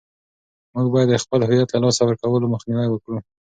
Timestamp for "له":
1.71-1.79